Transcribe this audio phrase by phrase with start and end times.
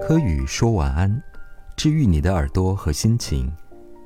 [0.00, 1.22] 柯宇说晚安，
[1.76, 3.52] 治愈你的耳朵和心情，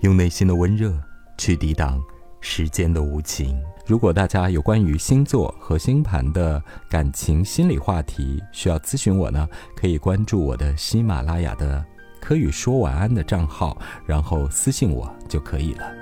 [0.00, 0.92] 用内心的温热
[1.36, 2.00] 去抵挡
[2.40, 3.60] 时间的无情。
[3.86, 11.84] 如果大家有关于星座和星盘的感情心理话题需要咨询我呢，可以关注我的喜马拉雅的
[12.20, 13.76] 柯宇说晚安的账号，
[14.06, 15.92] 然后私信我就可以了。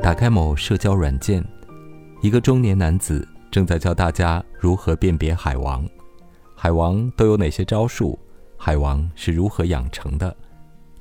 [0.00, 1.44] 打开某社交软件，
[2.22, 5.86] 一个中年男子正在教大家如何辨别海王。
[6.62, 8.16] 海王都有哪些招数？
[8.56, 10.32] 海王是如何养成的？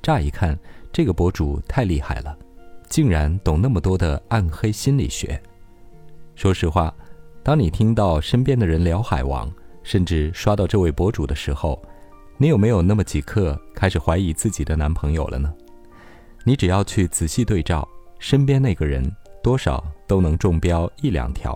[0.01, 0.57] 乍一看，
[0.91, 2.35] 这个博主太厉害了，
[2.89, 5.39] 竟然懂那么多的暗黑心理学。
[6.33, 6.91] 说实话，
[7.43, 9.53] 当你听到身边的人聊海王，
[9.83, 11.79] 甚至刷到这位博主的时候，
[12.39, 15.53] 你有没有那么几刻开始怀疑自己的男朋友了呢？
[16.43, 21.55] 你只要去仔细对照身边那个人，多少都能中标一两条，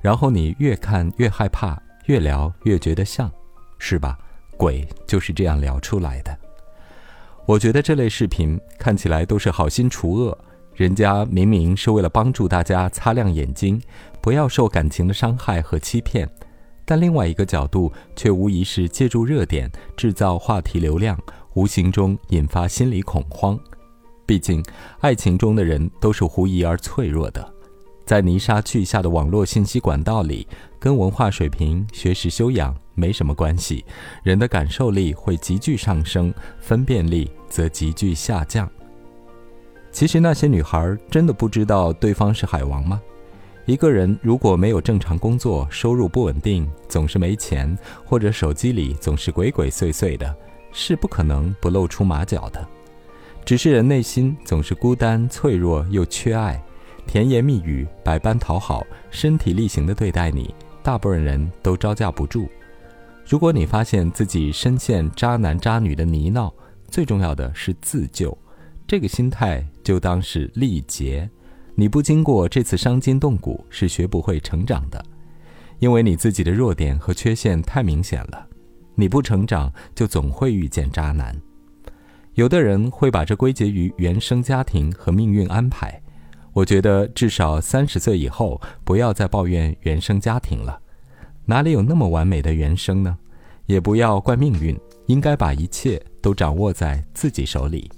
[0.00, 1.76] 然后你越看越害怕。
[2.06, 3.30] 越聊越觉得像，
[3.78, 4.18] 是吧？
[4.56, 6.36] 鬼就是这样聊出来的。
[7.44, 10.36] 我觉得这类视频看起来都是好心除恶，
[10.74, 13.80] 人家明明是为了帮助大家擦亮眼睛，
[14.20, 16.28] 不要受感情的伤害和欺骗，
[16.84, 21.18] 但另外一个角度却无疑是借助热点制造话题流量，
[21.54, 23.58] 无形中引发心理恐慌。
[24.24, 24.64] 毕竟，
[25.00, 27.55] 爱情中的人都是狐疑而脆弱的。
[28.06, 30.46] 在泥沙俱下的网络信息管道里，
[30.78, 33.84] 跟文化水平、学识修养没什么关系。
[34.22, 38.70] 人的感受力会急剧上升，分辨力则急剧下降。
[39.90, 43.02] 其实那些女孩真的不知道对方是海王吗？
[43.64, 50.32] 一个人如果没有正常工作，收入不稳定，总是没钱，或者手机里总是鬼鬼祟祟的，
[50.70, 52.64] 是不可能不露出马脚的。
[53.44, 56.62] 只是人内心总是孤单、脆弱又缺爱。
[57.06, 62.48] 甜言蜜语，百般讨好，身体力行的对待你，大部分人都招架不住。
[63.24, 66.52] 如果你发现自己深陷渣男渣女的泥淖，
[66.88, 68.36] 最重要的是自救。
[68.86, 71.28] 这个心态就当是历劫。
[71.74, 75.04] 你不经过这次伤筋动骨，是学不会成长的。
[75.78, 78.46] 因为你自己的弱点和缺陷太明显了。
[78.94, 81.36] 你不成长，就总会遇见渣男。
[82.34, 86.00] 有的人会把这归结于原生家庭和命运安排。
[86.56, 90.80] 我觉得至少三十岁以后，不要再抱怨原生家庭了，
[91.44, 93.18] 哪里有那么完美的原生呢？
[93.66, 94.74] 也不要怪命运，
[95.04, 97.90] 应该把一切都掌握在自己手里。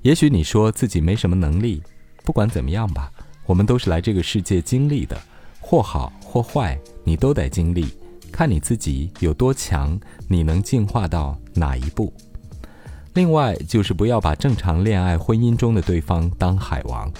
[0.00, 1.82] 也许你说自己没什么能力，
[2.24, 3.12] 不管怎么样吧，
[3.44, 5.20] 我们都是来这个世界经历的，
[5.60, 7.88] 或好或坏，你都得经历，
[8.32, 12.10] 看你自己有多强，你能进化到哪一步。
[13.12, 17.12] 另外就是不要把正常恋爱婚姻中的对方当海王。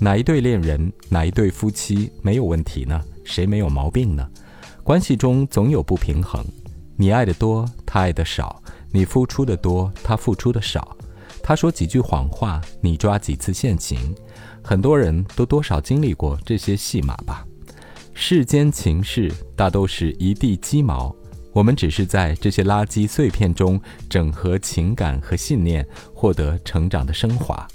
[0.00, 3.02] 哪一对恋人，哪一对夫妻没有问题呢？
[3.24, 4.28] 谁没有毛病呢？
[4.84, 6.44] 关系中总有不平衡，
[6.96, 10.80] 你爱的多，他爱的少；你付出的多，他付出的少；
[11.42, 14.14] 他说几句谎话，你抓几次现行。
[14.62, 17.44] 很多人都多少经历过这些戏码吧。
[18.14, 21.14] 世间情事大都是一地鸡毛，
[21.52, 25.84] 我们只是在这些垃圾碎片中整合情感和信念，
[26.14, 27.66] 获得成长的升华。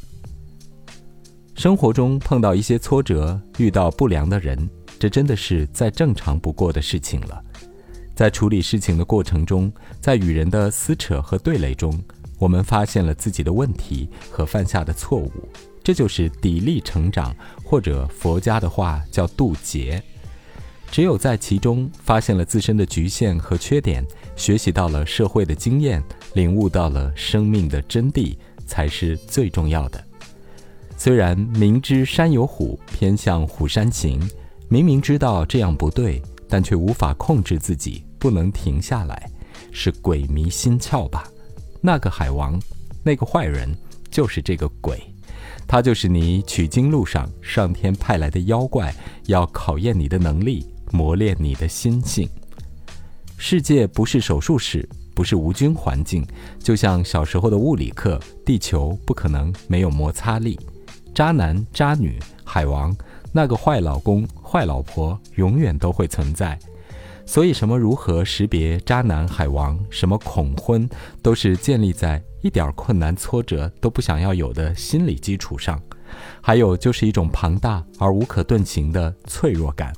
[1.56, 4.70] 生活中碰到一些挫折，遇到不良的人，
[5.00, 7.42] 这真的是再正常不过的事情了。
[8.16, 9.72] 在处理事情的过程中，
[10.02, 11.98] 在与人的撕扯和对垒中，
[12.40, 15.32] 我们发现了自己的问题和犯下的错误，
[15.84, 20.02] 这就是砥砺成长，或者佛家的话叫渡劫。
[20.92, 26.04] 只有在其中发现了自身的局限和缺点，学习到了社会的经验，
[26.34, 28.36] 领悟到了生命的真谛，
[28.66, 30.04] 才是最重要的。
[30.98, 34.22] 虽然明知山有虎，偏向虎山行，
[34.70, 39.30] 明明知道这样不对，但却无法控制自己，不能停下来，
[39.72, 41.28] 是鬼迷心窍吧？
[41.82, 42.58] 那个海王，
[43.04, 43.70] 那个坏人，
[44.10, 44.98] 就是这个鬼，
[45.68, 52.30] 他就是你取经路上上天派来的妖怪，要考验你的能力，磨练你的心性。
[53.38, 56.26] 世界不是手术室，不是无菌环境，
[56.60, 60.58] 就像小时候的物理课，地球不可能没有摩擦力。
[61.14, 62.96] 渣男、渣女、海王，
[63.32, 66.58] 那个坏老公、坏老婆，永远都会存在。
[67.26, 70.90] 所以，什么如何识别渣男、海王，什么恐婚，
[71.22, 75.82] 都是建立在一点困难、挫折都不想要有的心理基础上。
[76.42, 79.94] 还有，就是一种庞大而无可遁形的脆弱感。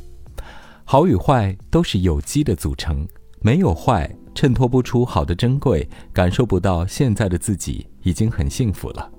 [0.83, 3.07] 好与坏都是有机的组成，
[3.39, 9.11] 没有坏，衬托不出好的珍贵，感受不到现在的自己已经很幸福了。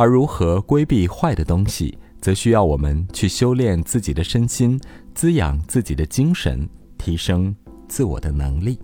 [0.00, 4.80] 而如何规避坏的东西，则需要我们去修炼自己的身心，
[5.14, 6.66] 滋养自己的精神，
[6.96, 7.54] 提升
[7.86, 8.78] 自我的能力。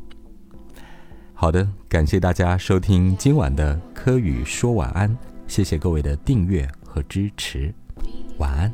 [1.33, 5.17] 好的，感谢大家收听今晚的科宇说晚安，
[5.49, 7.75] 谢谢各位的订阅和支持，
[8.37, 8.71] 晚安。